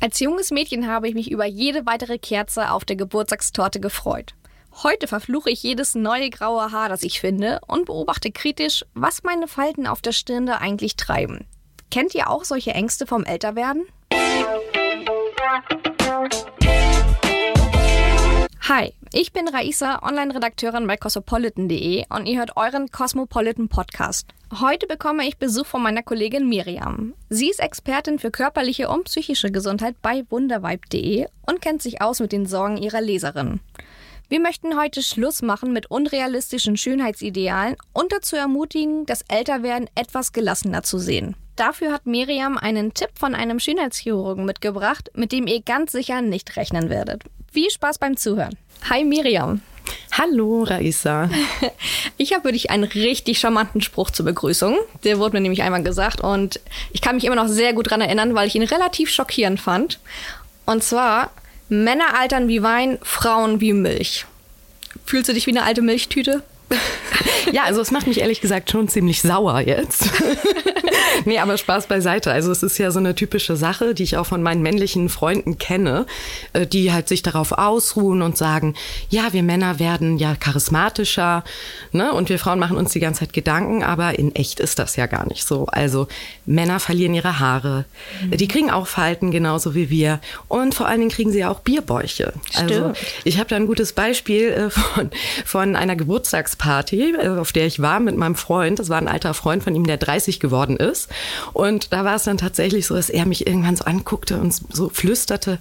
[0.00, 4.34] Als junges Mädchen habe ich mich über jede weitere Kerze auf der Geburtstagstorte gefreut.
[4.84, 9.48] Heute verfluche ich jedes neue graue Haar, das ich finde, und beobachte kritisch, was meine
[9.48, 11.48] Falten auf der Stirne eigentlich treiben.
[11.90, 13.88] Kennt ihr auch solche Ängste vom Älterwerden?
[18.68, 24.28] Hi, ich bin Raisa, Online-Redakteurin bei cosmopolitan.de und ihr hört euren Cosmopolitan Podcast.
[24.60, 27.14] Heute bekomme ich Besuch von meiner Kollegin Miriam.
[27.30, 32.30] Sie ist Expertin für körperliche und psychische Gesundheit bei wundervibe.de und kennt sich aus mit
[32.30, 33.60] den Sorgen ihrer Leserinnen.
[34.28, 40.82] Wir möchten heute Schluss machen mit unrealistischen Schönheitsidealen und dazu ermutigen, das Älterwerden etwas gelassener
[40.82, 41.36] zu sehen.
[41.56, 46.58] Dafür hat Miriam einen Tipp von einem Schönheitschirurgen mitgebracht, mit dem ihr ganz sicher nicht
[46.58, 47.24] rechnen werdet.
[47.50, 48.56] Viel Spaß beim Zuhören.
[48.90, 49.62] Hi Miriam.
[50.12, 51.30] Hallo Raisa.
[52.20, 54.76] Ich habe für dich einen richtig charmanten Spruch zur Begrüßung.
[55.04, 56.58] Der wurde mir nämlich einmal gesagt und
[56.92, 60.00] ich kann mich immer noch sehr gut daran erinnern, weil ich ihn relativ schockierend fand.
[60.66, 61.30] Und zwar,
[61.68, 64.26] Männer altern wie Wein, Frauen wie Milch.
[65.06, 66.42] Fühlst du dich wie eine alte Milchtüte?
[67.52, 70.10] Ja, also es macht mich ehrlich gesagt schon ziemlich sauer jetzt.
[71.24, 72.32] nee, aber Spaß beiseite.
[72.32, 75.58] Also es ist ja so eine typische Sache, die ich auch von meinen männlichen Freunden
[75.58, 76.06] kenne,
[76.52, 78.74] äh, die halt sich darauf ausruhen und sagen,
[79.10, 81.44] ja, wir Männer werden ja charismatischer,
[81.92, 82.12] ne?
[82.12, 85.06] Und wir Frauen machen uns die ganze Zeit Gedanken, aber in echt ist das ja
[85.06, 85.66] gar nicht so.
[85.66, 86.08] Also
[86.46, 87.84] Männer verlieren ihre Haare,
[88.22, 88.36] mhm.
[88.36, 91.60] die kriegen auch Falten genauso wie wir und vor allen Dingen kriegen sie ja auch
[91.60, 92.32] Bierbäuche.
[92.54, 92.88] Also Stimmt.
[92.88, 95.10] Also ich habe da ein gutes Beispiel äh, von,
[95.44, 98.78] von einer Geburtstagsparty, äh, auf der ich war mit meinem Freund.
[98.78, 101.08] Das war ein alter Freund von ihm, der 30 geworden ist.
[101.52, 104.88] Und da war es dann tatsächlich so, dass er mich irgendwann so anguckte und so
[104.88, 105.58] flüsterte,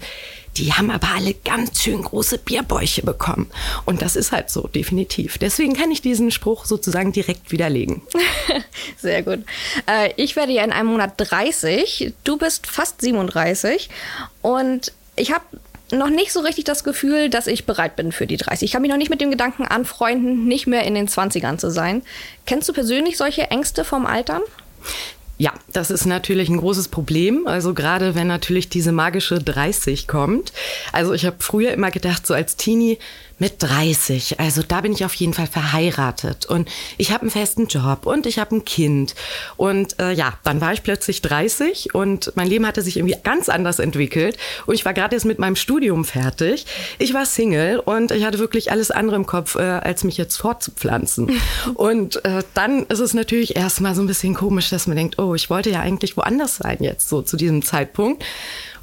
[0.57, 3.49] die haben aber alle ganz schön große Bierbäuche bekommen.
[3.85, 5.37] Und das ist halt so, definitiv.
[5.37, 8.01] Deswegen kann ich diesen Spruch sozusagen direkt widerlegen.
[8.97, 9.39] Sehr gut.
[9.85, 12.13] Äh, ich werde ja in einem Monat 30.
[12.23, 13.89] Du bist fast 37.
[14.41, 15.45] Und ich habe
[15.91, 18.69] noch nicht so richtig das Gefühl, dass ich bereit bin für die 30.
[18.69, 21.69] Ich habe mich noch nicht mit dem Gedanken anfreunden, nicht mehr in den 20ern zu
[21.71, 22.01] sein.
[22.45, 24.41] Kennst du persönlich solche Ängste vom Altern?
[25.39, 27.45] Ja, das ist natürlich ein großes Problem.
[27.45, 30.51] Also gerade wenn natürlich diese magische 30 kommt.
[30.91, 32.97] Also ich habe früher immer gedacht, so als Teenie,
[33.39, 34.39] mit 30.
[34.39, 38.25] Also da bin ich auf jeden Fall verheiratet und ich habe einen festen Job und
[38.25, 39.15] ich habe ein Kind.
[39.57, 43.49] Und äh, ja, dann war ich plötzlich 30 und mein Leben hatte sich irgendwie ganz
[43.49, 44.37] anders entwickelt.
[44.65, 46.65] Und ich war gerade jetzt mit meinem Studium fertig.
[46.97, 50.37] Ich war Single und ich hatte wirklich alles andere im Kopf, äh, als mich jetzt
[50.37, 51.31] fortzupflanzen.
[51.75, 55.35] und äh, dann ist es natürlich erstmal so ein bisschen komisch, dass man denkt, oh,
[55.35, 58.23] ich wollte ja eigentlich woanders sein jetzt so zu diesem Zeitpunkt.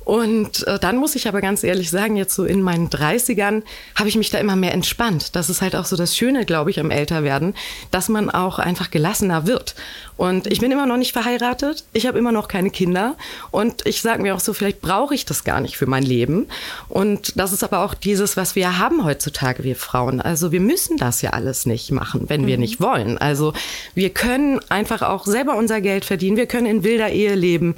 [0.05, 3.63] Und äh, dann muss ich aber ganz ehrlich sagen, jetzt so in meinen 30ern
[3.95, 5.35] habe ich mich da immer mehr entspannt.
[5.35, 7.55] Das ist halt auch so das Schöne, glaube ich, am Älterwerden,
[7.91, 9.75] dass man auch einfach gelassener wird.
[10.17, 13.17] Und ich bin immer noch nicht verheiratet, ich habe immer noch keine Kinder
[13.51, 16.47] und ich sage mir auch so, vielleicht brauche ich das gar nicht für mein Leben.
[16.89, 20.21] Und das ist aber auch dieses, was wir haben heutzutage, wir Frauen.
[20.21, 22.63] Also wir müssen das ja alles nicht machen, wenn wir mhm.
[22.63, 23.19] nicht wollen.
[23.19, 23.55] Also
[23.95, 27.75] wir können einfach auch selber unser Geld verdienen, wir können in wilder Ehe leben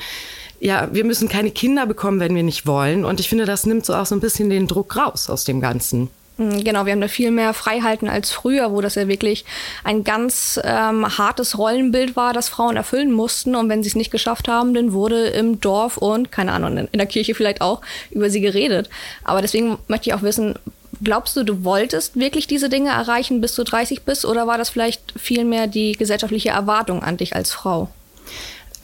[0.61, 3.05] ja, wir müssen keine Kinder bekommen, wenn wir nicht wollen.
[3.05, 5.61] Und ich finde, das nimmt so auch so ein bisschen den Druck raus aus dem
[5.61, 6.09] Ganzen.
[6.39, 9.45] Mhm, genau, wir haben da viel mehr Freiheiten als früher, wo das ja wirklich
[9.84, 13.56] ein ganz ähm, hartes Rollenbild war, das Frauen erfüllen mussten.
[13.56, 16.99] Und wenn sie es nicht geschafft haben, dann wurde im Dorf und, keine Ahnung, in
[16.99, 17.81] der Kirche vielleicht auch
[18.11, 18.91] über sie geredet.
[19.25, 20.56] Aber deswegen möchte ich auch wissen,
[21.03, 24.25] glaubst du, du wolltest wirklich diese Dinge erreichen, bis du 30 bist?
[24.27, 27.89] Oder war das vielleicht vielmehr die gesellschaftliche Erwartung an dich als Frau?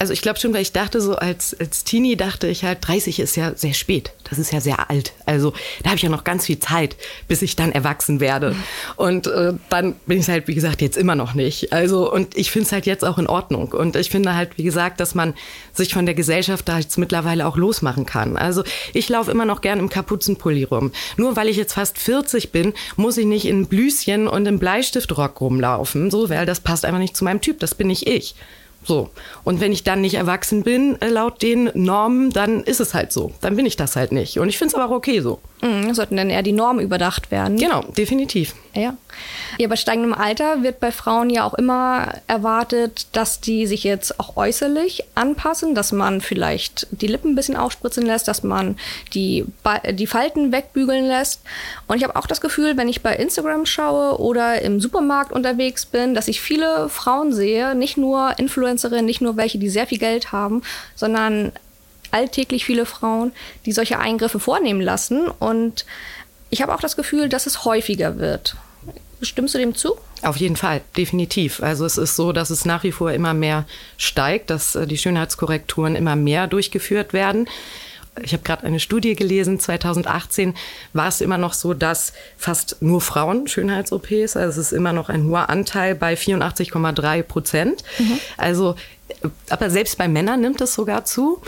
[0.03, 3.21] Also ich glaube schon, weil ich dachte so als, als Teenie dachte ich halt, 30
[3.21, 4.11] ist ja sehr spät.
[4.29, 5.13] Das ist ja sehr alt.
[5.27, 5.53] Also
[5.85, 6.97] da habe ich ja noch ganz viel Zeit,
[7.29, 8.57] bis ich dann erwachsen werde.
[8.97, 11.73] Und äh, dann bin ich halt, wie gesagt, jetzt immer noch nicht.
[11.73, 13.69] Also und ich finde es halt jetzt auch in Ordnung.
[13.71, 15.35] Und ich finde halt, wie gesagt, dass man
[15.73, 18.37] sich von der Gesellschaft da jetzt mittlerweile auch losmachen kann.
[18.37, 18.65] Also
[18.95, 20.91] ich laufe immer noch gern im Kapuzenpulli rum.
[21.17, 25.41] Nur weil ich jetzt fast 40 bin, muss ich nicht in Blüschen und im Bleistiftrock
[25.41, 26.11] rumlaufen.
[26.11, 27.61] So, weil das passt einfach nicht zu meinem Typ.
[27.61, 28.35] Das bin nicht ich.
[28.85, 29.11] So.
[29.45, 33.13] Und wenn ich dann nicht erwachsen bin, äh, laut den Normen, dann ist es halt
[33.13, 33.33] so.
[33.41, 34.39] Dann bin ich das halt nicht.
[34.39, 35.41] Und ich finde es aber auch okay so.
[35.63, 37.57] Mhm, sollten dann eher die Normen überdacht werden.
[37.57, 38.55] Genau, definitiv.
[38.75, 38.97] Ja.
[39.59, 39.69] ja.
[39.69, 44.37] Bei steigendem Alter wird bei Frauen ja auch immer erwartet, dass die sich jetzt auch
[44.37, 48.77] äußerlich anpassen, dass man vielleicht die Lippen ein bisschen aufspritzen lässt, dass man
[49.15, 49.45] die,
[49.93, 51.43] die Falten wegbügeln lässt.
[51.87, 55.87] Und ich habe auch das Gefühl, wenn ich bei Instagram schaue oder im Supermarkt unterwegs
[55.87, 59.99] bin, dass ich viele Frauen sehe, nicht nur Influencerinnen, nicht nur welche, die sehr viel
[59.99, 60.63] Geld haben,
[60.97, 61.53] sondern
[62.13, 63.33] alltäglich viele Frauen,
[63.67, 65.29] die solche Eingriffe vornehmen lassen.
[65.29, 65.85] Und
[66.51, 68.57] ich habe auch das Gefühl, dass es häufiger wird.
[69.23, 69.97] Stimmst du dem zu?
[70.23, 71.63] Auf jeden Fall, definitiv.
[71.63, 73.67] Also es ist so, dass es nach wie vor immer mehr
[73.97, 77.49] steigt, dass äh, die Schönheitskorrekturen immer mehr durchgeführt werden.
[78.21, 80.55] ich habe gerade eine Studie gelesen, 2018
[80.93, 85.09] war es immer noch so, dass fast nur Frauen Schönheits-OPs, also es ist immer noch
[85.09, 87.83] ein hoher Anteil bei 84,3 Prozent.
[87.99, 88.19] Mhm.
[88.37, 88.77] Also,
[89.51, 91.41] aber selbst bei Männern nimmt es sogar zu.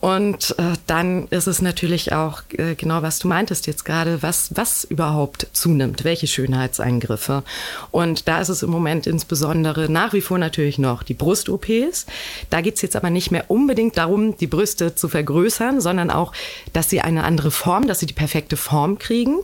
[0.00, 4.50] Und äh, dann ist es natürlich auch äh, genau, was du meintest jetzt gerade, was,
[4.54, 7.42] was überhaupt zunimmt, welche Schönheitseingriffe.
[7.90, 12.06] Und da ist es im Moment insbesondere nach wie vor natürlich noch die Brust-OPs.
[12.48, 16.32] Da geht's jetzt aber nicht mehr unbedingt darum, die Brüste zu vergrößern, sondern auch,
[16.72, 19.38] dass sie eine andere Form, dass sie die perfekte Form kriegen.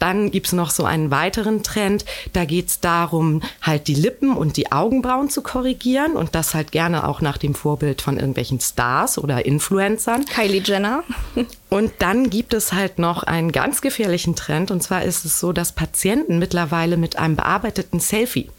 [0.00, 4.72] Dann gibt's noch so einen weiteren Trend, da geht's darum, halt die Lippen und die
[4.72, 9.46] Augenbrauen zu korrigieren und das halt gerne auch nach dem Vorbild von irgendwelchen Stars oder
[9.46, 10.24] Influencern Influencern.
[10.26, 11.04] Kylie Jenner.
[11.68, 14.70] Und dann gibt es halt noch einen ganz gefährlichen Trend.
[14.70, 18.50] Und zwar ist es so, dass Patienten mittlerweile mit einem bearbeiteten Selfie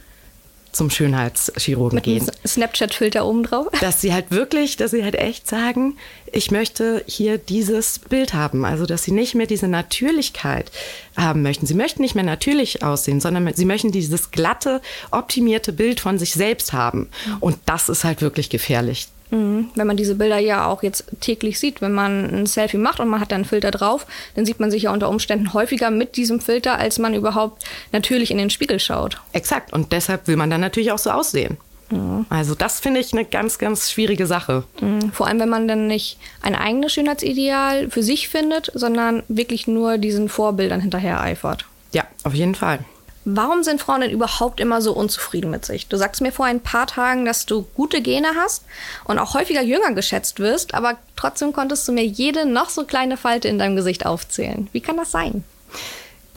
[0.72, 2.26] zum Schönheitschirurgen Mit gehen.
[2.48, 3.68] Snapchat-Filter oben drauf.
[3.80, 5.98] Dass sie halt wirklich, dass sie halt echt sagen,
[6.32, 8.66] ich möchte hier dieses Bild haben.
[8.66, 10.72] Also, dass sie nicht mehr diese Natürlichkeit
[11.16, 11.68] haben möchten.
[11.68, 14.82] Sie möchten nicht mehr natürlich aussehen, sondern sie möchten dieses glatte,
[15.12, 17.10] optimierte Bild von sich selbst haben.
[17.40, 19.10] Und das ist halt wirklich gefährlich.
[19.34, 19.70] Mhm.
[19.74, 23.10] Wenn man diese Bilder ja auch jetzt täglich sieht, wenn man ein Selfie macht und
[23.10, 26.16] man hat da einen Filter drauf, dann sieht man sich ja unter Umständen häufiger mit
[26.18, 29.20] diesem Filter, als man überhaupt natürlich in den Spiegel schaut.
[29.32, 29.74] Exakt.
[29.74, 31.58] Und deshalb will man dann natürlich auch so aussehen.
[31.90, 32.28] Mhm.
[32.30, 34.66] Also das finde ich eine ganz, ganz schwierige Sache.
[34.80, 35.12] Mhm.
[35.12, 39.98] Vor allem, wenn man dann nicht ein eigenes Schönheitsideal für sich findet, sondern wirklich nur
[39.98, 41.66] diesen Vorbildern hinterher eifert.
[41.92, 42.80] Ja, auf jeden Fall.
[43.26, 45.88] Warum sind Frauen denn überhaupt immer so unzufrieden mit sich?
[45.88, 48.64] Du sagst mir vor ein paar Tagen, dass du gute Gene hast
[49.06, 53.16] und auch häufiger jünger geschätzt wirst, aber trotzdem konntest du mir jede noch so kleine
[53.16, 54.68] Falte in deinem Gesicht aufzählen.
[54.74, 55.44] Wie kann das sein?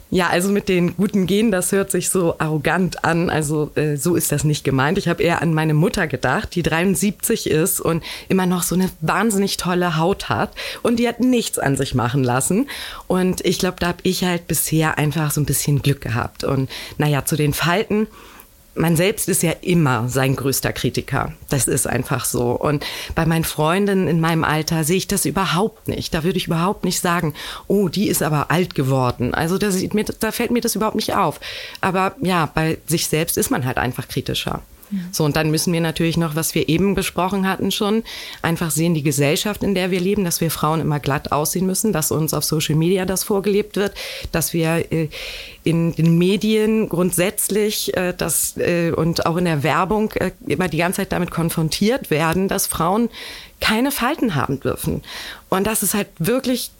[0.09, 3.29] Ja, also mit den guten Genen, das hört sich so arrogant an.
[3.29, 4.97] Also äh, so ist das nicht gemeint.
[4.97, 8.89] Ich habe eher an meine Mutter gedacht, die 73 ist und immer noch so eine
[9.01, 10.51] wahnsinnig tolle Haut hat.
[10.81, 12.69] Und die hat nichts an sich machen lassen.
[13.07, 16.45] Und ich glaube, da habe ich halt bisher einfach so ein bisschen Glück gehabt.
[16.45, 18.07] Und naja, zu den Falten
[18.77, 21.33] man selbst ist ja immer sein größter Kritiker.
[21.49, 22.51] Das ist einfach so.
[22.51, 22.85] Und
[23.15, 26.13] bei meinen Freundinnen in meinem Alter sehe ich das überhaupt nicht.
[26.13, 27.33] Da würde ich überhaupt nicht sagen,
[27.67, 29.33] oh, die ist aber alt geworden.
[29.33, 31.39] Also da, mir, da fällt mir das überhaupt nicht auf.
[31.81, 34.61] Aber ja, bei sich selbst ist man halt einfach kritischer.
[35.11, 38.03] So, und dann müssen wir natürlich noch, was wir eben besprochen hatten schon,
[38.41, 41.91] einfach sehen, die Gesellschaft, in der wir leben, dass wir Frauen immer glatt aussehen müssen,
[41.91, 43.93] dass uns auf Social Media das vorgelebt wird,
[44.31, 45.09] dass wir äh,
[45.63, 50.13] in den Medien grundsätzlich äh, das, äh, und auch in der Werbung
[50.45, 53.09] immer die ganze Zeit damit konfrontiert werden, dass Frauen
[53.59, 55.01] keine Falten haben dürfen.
[55.49, 56.71] Und das ist halt wirklich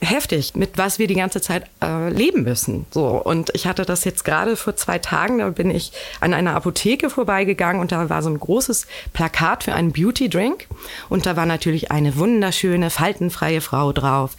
[0.00, 2.86] heftig, mit was wir die ganze Zeit äh, leben müssen.
[2.90, 5.38] So und ich hatte das jetzt gerade vor zwei Tagen.
[5.38, 9.74] Da bin ich an einer Apotheke vorbeigegangen und da war so ein großes Plakat für
[9.74, 10.66] einen Beauty Drink
[11.08, 14.36] und da war natürlich eine wunderschöne faltenfreie Frau drauf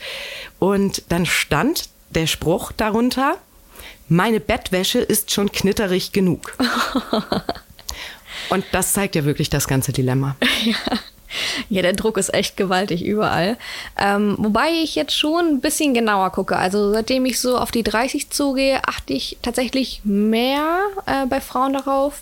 [0.59, 3.35] und dann stand der Spruch darunter:
[4.07, 6.57] Meine Bettwäsche ist schon knitterig genug.
[8.49, 10.35] und das zeigt ja wirklich das ganze Dilemma.
[10.63, 10.75] Ja.
[11.69, 13.57] Ja, der Druck ist echt gewaltig überall.
[13.99, 16.57] Ähm, wobei ich jetzt schon ein bisschen genauer gucke.
[16.57, 21.73] Also seitdem ich so auf die 30 zugehe, achte ich tatsächlich mehr äh, bei Frauen
[21.73, 22.21] darauf,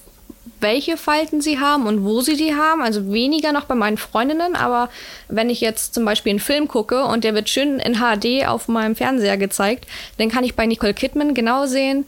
[0.59, 2.81] welche Falten sie haben und wo sie die haben.
[2.81, 4.89] Also weniger noch bei meinen Freundinnen, aber
[5.27, 8.67] wenn ich jetzt zum Beispiel einen Film gucke und der wird schön in HD auf
[8.67, 9.85] meinem Fernseher gezeigt,
[10.17, 12.05] dann kann ich bei Nicole Kidman genau sehen,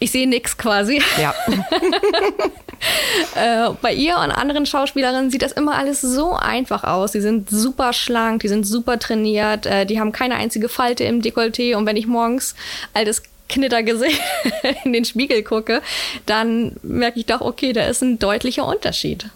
[0.00, 1.02] ich sehe nichts quasi.
[1.20, 1.34] Ja.
[3.34, 7.12] äh, bei ihr und anderen Schauspielerinnen sieht das immer alles so einfach aus.
[7.12, 11.22] Die sind super schlank, die sind super trainiert, äh, die haben keine einzige Falte im
[11.22, 11.76] Dekolleté.
[11.76, 12.54] Und wenn ich morgens
[12.94, 14.20] altes Knittergesicht
[14.84, 15.82] in den Spiegel gucke,
[16.26, 19.26] dann merke ich doch, okay, da ist ein deutlicher Unterschied.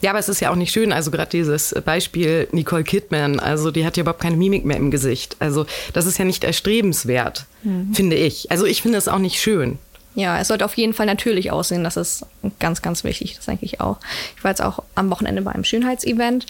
[0.00, 0.92] Ja, aber es ist ja auch nicht schön.
[0.92, 4.90] Also gerade dieses Beispiel Nicole Kidman, also die hat ja überhaupt keine Mimik mehr im
[4.90, 5.36] Gesicht.
[5.40, 7.94] Also das ist ja nicht erstrebenswert, mhm.
[7.94, 8.50] finde ich.
[8.50, 9.78] Also ich finde es auch nicht schön.
[10.18, 11.84] Ja, es sollte auf jeden Fall natürlich aussehen.
[11.84, 12.26] Das ist
[12.58, 13.36] ganz, ganz wichtig.
[13.36, 13.98] Das denke ich auch.
[14.36, 16.46] Ich war jetzt auch am Wochenende bei einem Schönheitsevent,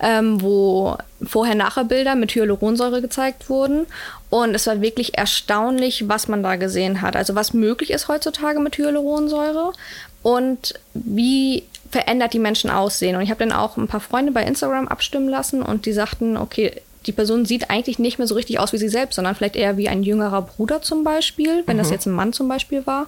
[0.00, 3.86] ähm, wo Vorher-Nachher-Bilder mit Hyaluronsäure gezeigt wurden.
[4.28, 7.14] Und es war wirklich erstaunlich, was man da gesehen hat.
[7.14, 9.72] Also was möglich ist heutzutage mit Hyaluronsäure
[10.24, 11.62] und wie
[11.92, 13.14] verändert die Menschen aussehen.
[13.14, 16.36] Und ich habe dann auch ein paar Freunde bei Instagram abstimmen lassen und die sagten,
[16.36, 19.56] okay, die Person sieht eigentlich nicht mehr so richtig aus wie sie selbst, sondern vielleicht
[19.56, 21.80] eher wie ein jüngerer Bruder zum Beispiel, wenn mhm.
[21.80, 23.06] das jetzt ein Mann zum Beispiel war.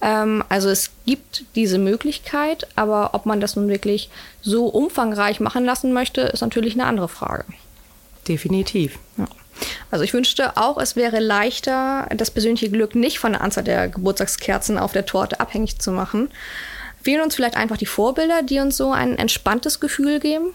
[0.00, 4.10] Ähm, also es gibt diese Möglichkeit, aber ob man das nun wirklich
[4.42, 7.44] so umfangreich machen lassen möchte, ist natürlich eine andere Frage.
[8.28, 8.98] Definitiv.
[9.16, 9.26] Ja.
[9.90, 13.88] Also ich wünschte auch, es wäre leichter, das persönliche Glück nicht von der Anzahl der
[13.88, 16.28] Geburtstagskerzen auf der Torte abhängig zu machen,
[17.04, 20.54] Fehlen uns vielleicht einfach die Vorbilder, die uns so ein entspanntes Gefühl geben?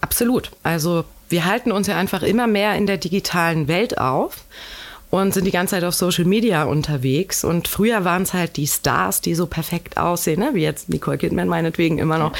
[0.00, 0.50] Absolut.
[0.64, 4.44] Also wir halten uns ja einfach immer mehr in der digitalen Welt auf
[5.10, 7.42] und sind die ganze Zeit auf Social Media unterwegs.
[7.44, 10.50] Und früher waren es halt die Stars, die so perfekt aussehen, ne?
[10.54, 12.32] wie jetzt Nicole Kidman meinetwegen immer noch.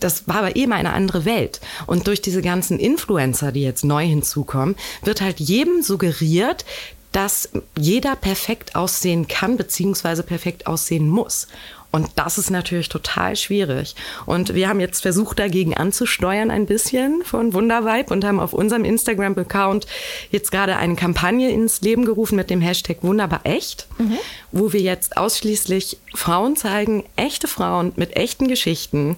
[0.00, 1.60] Das war aber eben eine andere Welt.
[1.86, 6.64] Und durch diese ganzen Influencer, die jetzt neu hinzukommen, wird halt jedem suggeriert,
[7.12, 7.48] dass
[7.78, 11.46] jeder perfekt aussehen kann, beziehungsweise perfekt aussehen muss.
[11.94, 13.94] Und das ist natürlich total schwierig.
[14.26, 18.84] Und wir haben jetzt versucht, dagegen anzusteuern ein bisschen von Wundervibe und haben auf unserem
[18.84, 19.86] Instagram-Account
[20.32, 24.18] jetzt gerade eine Kampagne ins Leben gerufen mit dem Hashtag Wunderbar echt, mhm.
[24.50, 29.16] wo wir jetzt ausschließlich Frauen zeigen, echte Frauen mit echten Geschichten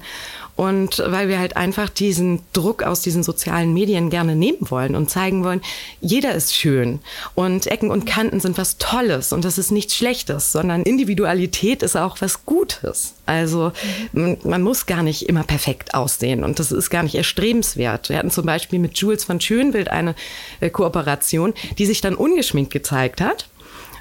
[0.57, 5.11] und weil wir halt einfach diesen Druck aus diesen sozialen Medien gerne nehmen wollen und
[5.11, 5.61] zeigen wollen,
[6.01, 7.01] jeder ist schön
[7.35, 11.97] und Ecken und Kanten sind was Tolles und das ist nichts Schlechtes, sondern Individualität ist
[11.97, 13.15] auch was Gutes.
[13.27, 13.73] Also
[14.13, 18.09] man, muss gar nicht immer perfekt aussehen und das ist gar nicht erstrebenswert.
[18.09, 20.15] Wir hatten zum Beispiel mit Jules von Schönwild eine
[20.61, 23.49] äh, Kooperation, die sich dann ungeschminkt gezeigt hat.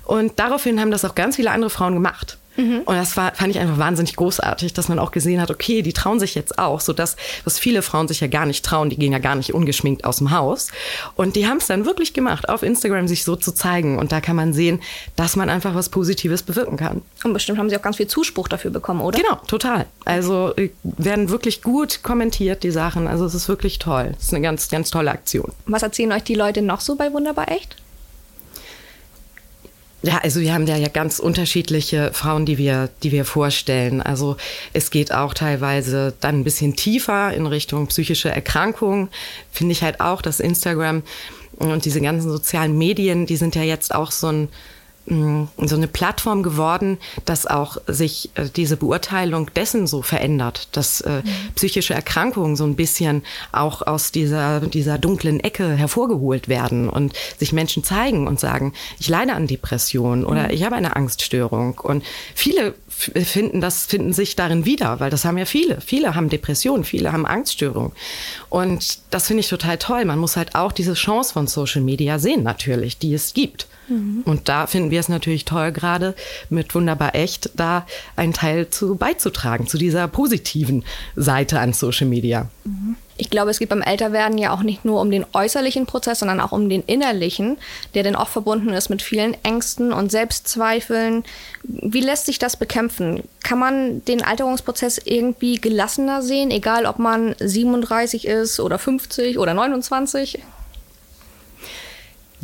[0.06, 2.38] Und daraufhin haben das auch ganz viele andere Frauen gemacht.
[2.58, 2.82] Mhm.
[2.86, 5.94] Und das war, fand ich einfach wahnsinnig großartig, dass man auch gesehen hat, okay, die
[5.94, 8.98] trauen sich jetzt auch, so das, was viele Frauen sich ja gar nicht trauen, die
[8.98, 10.70] gehen ja gar nicht ungeschminkt aus dem Haus.
[11.16, 14.00] Und die haben es dann wirklich gemacht, auf Instagram sich so zu zeigen.
[14.00, 14.82] Und da kann man sehen,
[15.16, 17.02] dass man einfach was Positives bewirken kann.
[17.24, 19.18] Und bestimmt haben sie auch ganz viel Zuspruch dafür bekommen, oder?
[19.18, 19.86] Genau, total.
[20.06, 23.08] Also äh, werden wirklich gut kommentiert, die Sachen.
[23.08, 24.14] Also es ist wirklich toll.
[24.18, 25.52] Es ist eine ganz, ganz tolle Aktion.
[25.66, 27.76] Was erzählen euch die Leute noch so bei Wunderbar Echt?
[30.06, 34.02] Ja, also wir haben ja, ja ganz unterschiedliche Frauen, die wir, die wir vorstellen.
[34.02, 34.38] Also
[34.72, 39.10] es geht auch teilweise dann ein bisschen tiefer in Richtung psychische Erkrankungen.
[39.52, 41.02] Finde ich halt auch, dass Instagram
[41.56, 44.50] und diese ganzen sozialen Medien, die sind ja jetzt auch so ein
[45.08, 51.22] so eine Plattform geworden, dass auch sich äh, diese Beurteilung dessen so verändert, dass äh,
[51.24, 51.54] mhm.
[51.54, 57.54] psychische Erkrankungen so ein bisschen auch aus dieser, dieser dunklen Ecke hervorgeholt werden und sich
[57.54, 60.50] Menschen zeigen und sagen, ich leide an Depressionen oder mhm.
[60.52, 61.78] ich habe eine Angststörung.
[61.78, 65.82] Und viele finden das, finden sich darin wieder, weil das haben ja viele.
[65.82, 67.92] Viele haben Depressionen, viele haben Angststörungen.
[68.50, 70.06] Und das finde ich total toll.
[70.06, 73.68] Man muss halt auch diese Chance von Social Media sehen, natürlich, die es gibt.
[73.88, 74.24] Mhm.
[74.26, 76.16] Und da finden wir es natürlich toll, gerade
[76.50, 80.84] mit Wunderbar Echt, da einen Teil zu beizutragen, zu dieser positiven
[81.16, 82.50] Seite an Social Media.
[82.64, 82.96] Mhm.
[83.18, 86.42] Ich glaube, es geht beim Älterwerden ja auch nicht nur um den äußerlichen Prozess, sondern
[86.42, 87.58] auch um den innerlichen,
[87.94, 91.24] der dann auch verbunden ist mit vielen Ängsten und Selbstzweifeln.
[91.64, 93.24] Wie lässt sich das bekämpfen?
[93.42, 99.54] Kann man den Alterungsprozess irgendwie gelassener sehen, egal ob man 37 ist oder 50 oder
[99.54, 100.40] 29?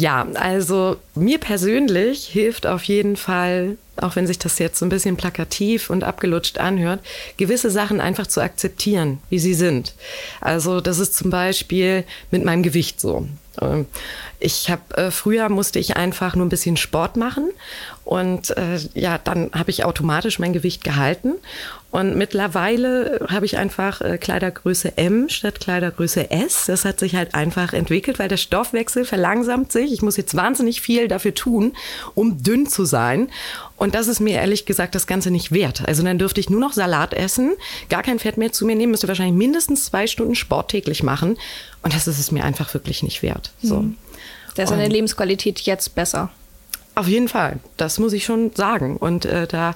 [0.01, 4.89] Ja, also mir persönlich hilft auf jeden Fall, auch wenn sich das jetzt so ein
[4.89, 7.01] bisschen plakativ und abgelutscht anhört,
[7.37, 9.93] gewisse Sachen einfach zu akzeptieren, wie sie sind.
[10.39, 13.27] Also das ist zum Beispiel mit meinem Gewicht so.
[13.59, 13.87] Ähm,
[14.39, 17.49] ich habe äh, früher musste ich einfach nur ein bisschen Sport machen
[18.05, 21.33] und äh, ja, dann habe ich automatisch mein Gewicht gehalten
[21.91, 26.65] und mittlerweile habe ich einfach äh, Kleidergröße M statt Kleidergröße S.
[26.67, 29.91] Das hat sich halt einfach entwickelt, weil der Stoffwechsel verlangsamt sich.
[29.91, 31.73] Ich muss jetzt wahnsinnig viel dafür tun,
[32.15, 33.29] um dünn zu sein.
[33.75, 35.83] Und das ist mir ehrlich gesagt das Ganze nicht wert.
[35.85, 37.51] Also dann dürfte ich nur noch Salat essen,
[37.89, 41.37] gar kein Fett mehr zu mir nehmen, müsste wahrscheinlich mindestens zwei Stunden Sport täglich machen.
[41.83, 43.51] Und das ist es mir einfach wirklich nicht wert.
[43.61, 43.81] So.
[43.81, 43.97] Mhm.
[44.55, 46.29] Da ist deine Lebensqualität jetzt besser.
[46.93, 48.97] Auf jeden Fall, das muss ich schon sagen.
[48.97, 49.75] Und äh, da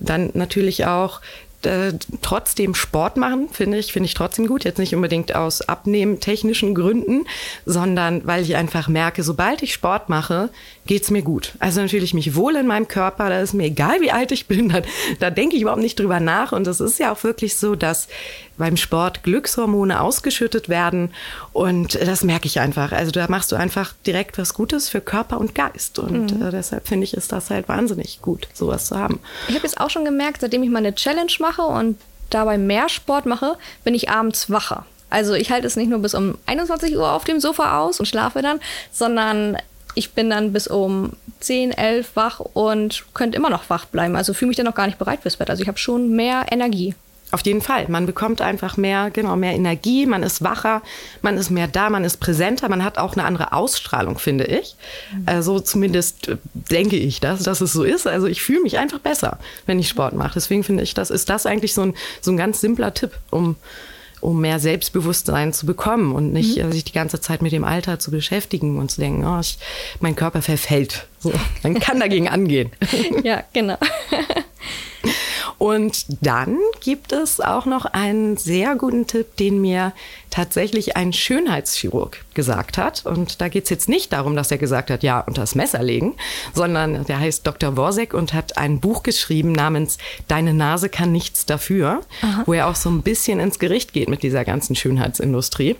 [0.00, 1.20] dann natürlich auch
[1.66, 1.92] äh,
[2.22, 4.64] trotzdem Sport machen, finde ich, finde ich trotzdem gut.
[4.64, 7.26] Jetzt nicht unbedingt aus abnehmtechnischen Gründen,
[7.66, 10.50] sondern weil ich einfach merke, sobald ich Sport mache,
[10.86, 11.52] geht's mir gut.
[11.58, 14.68] Also natürlich mich wohl in meinem Körper, da ist mir egal, wie alt ich bin,
[14.70, 14.82] da,
[15.20, 16.52] da denke ich überhaupt nicht drüber nach.
[16.52, 18.08] Und es ist ja auch wirklich so, dass
[18.56, 21.10] beim Sport Glückshormone ausgeschüttet werden.
[21.52, 22.92] Und das merke ich einfach.
[22.92, 25.98] Also da machst du einfach direkt was Gutes für Körper und Geist.
[25.98, 26.46] Und mhm.
[26.46, 29.20] äh, deshalb finde ich, ist das halt wahnsinnig gut, sowas zu haben.
[29.48, 31.98] Ich habe jetzt auch schon gemerkt, seitdem ich meine Challenge mache und
[32.30, 34.84] dabei mehr Sport mache, bin ich abends wacher.
[35.10, 38.06] Also ich halte es nicht nur bis um 21 Uhr auf dem Sofa aus und
[38.06, 38.58] schlafe dann,
[38.90, 39.56] sondern
[39.94, 44.16] ich bin dann bis um 10, 11 wach und könnte immer noch wach bleiben.
[44.16, 45.50] Also fühle mich dann noch gar nicht bereit fürs Bett.
[45.50, 46.94] Also ich habe schon mehr Energie.
[47.34, 47.86] Auf jeden Fall.
[47.88, 50.82] Man bekommt einfach mehr, genau, mehr Energie, man ist wacher,
[51.20, 54.76] man ist mehr da, man ist präsenter, man hat auch eine andere Ausstrahlung, finde ich.
[55.26, 58.06] Also zumindest äh, denke ich das, dass es so ist.
[58.06, 60.34] Also ich fühle mich einfach besser, wenn ich Sport mache.
[60.34, 63.56] Deswegen finde ich, das ist das eigentlich so ein, so ein ganz simpler Tipp, um
[64.20, 66.72] um mehr Selbstbewusstsein zu bekommen und nicht mhm.
[66.72, 69.58] sich die ganze Zeit mit dem Alter zu beschäftigen und zu denken, oh, ich,
[70.00, 71.08] mein Körper verfällt.
[71.18, 71.30] So,
[71.62, 72.70] man kann dagegen angehen.
[73.22, 73.76] Ja, genau.
[75.58, 79.92] Und dann gibt es auch noch einen sehr guten Tipp, den mir
[80.30, 83.06] tatsächlich ein Schönheitschirurg gesagt hat.
[83.06, 85.82] Und da geht es jetzt nicht darum, dass er gesagt hat, ja, unter das Messer
[85.82, 86.14] legen,
[86.52, 87.76] sondern der heißt Dr.
[87.76, 92.42] Worsek und hat ein Buch geschrieben namens Deine Nase kann nichts dafür, Aha.
[92.46, 95.76] wo er auch so ein bisschen ins Gericht geht mit dieser ganzen Schönheitsindustrie.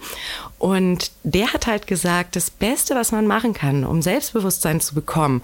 [0.58, 5.42] Und der hat halt gesagt, das Beste, was man machen kann, um Selbstbewusstsein zu bekommen,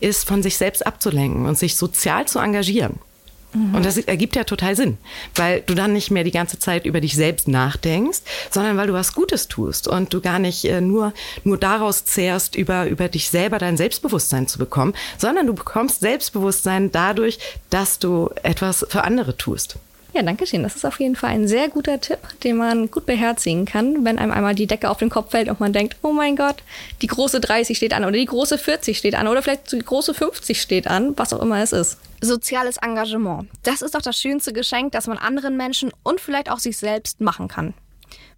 [0.00, 2.98] ist von sich selbst abzulenken und sich sozial zu engagieren.
[3.52, 3.74] Mhm.
[3.74, 4.98] Und das ergibt ja total Sinn,
[5.34, 8.92] weil du dann nicht mehr die ganze Zeit über dich selbst nachdenkst, sondern weil du
[8.92, 11.12] was Gutes tust und du gar nicht äh, nur,
[11.44, 16.92] nur daraus zehrst, über, über dich selber dein Selbstbewusstsein zu bekommen, sondern du bekommst Selbstbewusstsein
[16.92, 17.38] dadurch,
[17.70, 19.76] dass du etwas für andere tust.
[20.12, 20.62] Ja, danke schön.
[20.62, 24.18] Das ist auf jeden Fall ein sehr guter Tipp, den man gut beherzigen kann, wenn
[24.18, 26.56] einem einmal die Decke auf den Kopf fällt und man denkt, oh mein Gott,
[27.00, 30.12] die große 30 steht an oder die große 40 steht an oder vielleicht die große
[30.12, 31.98] 50 steht an, was auch immer es ist.
[32.20, 33.48] Soziales Engagement.
[33.62, 37.20] Das ist doch das schönste Geschenk, das man anderen Menschen und vielleicht auch sich selbst
[37.20, 37.72] machen kann.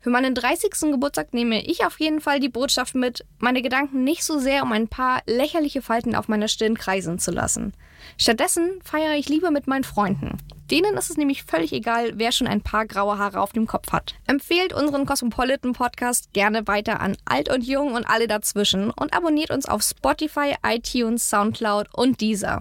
[0.00, 0.90] Für meinen 30.
[0.90, 4.72] Geburtstag nehme ich auf jeden Fall die Botschaft mit, meine Gedanken nicht so sehr um
[4.72, 7.72] ein paar lächerliche Falten auf meiner Stirn kreisen zu lassen.
[8.18, 10.38] Stattdessen feiere ich lieber mit meinen Freunden.
[10.70, 13.92] Denen ist es nämlich völlig egal, wer schon ein paar graue Haare auf dem Kopf
[13.92, 14.14] hat.
[14.26, 19.50] Empfehlt unseren Cosmopolitan Podcast gerne weiter an alt und jung und alle dazwischen und abonniert
[19.50, 22.60] uns auf Spotify, iTunes, Soundcloud und Deezer.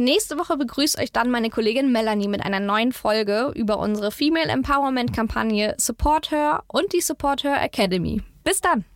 [0.00, 4.48] Nächste Woche begrüßt euch dann meine Kollegin Melanie mit einer neuen Folge über unsere Female
[4.48, 8.22] Empowerment Kampagne Support Her und die Support Her Academy.
[8.42, 8.86] Bis dann!